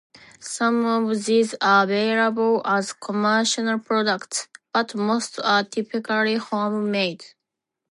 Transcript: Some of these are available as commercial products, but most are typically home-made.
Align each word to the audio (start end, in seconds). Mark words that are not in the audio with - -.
Some 0.39 0.83
of 0.87 1.25
these 1.25 1.53
are 1.61 1.83
available 1.83 2.63
as 2.65 2.91
commercial 2.91 3.77
products, 3.77 4.47
but 4.73 4.95
most 4.95 5.39
are 5.39 5.63
typically 5.63 6.37
home-made. 6.37 7.23